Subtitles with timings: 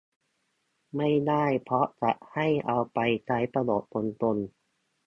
[0.95, 4.37] ไม่ได้เพราะจะให้เอาไปใช้ประโยชน์ตรงตรง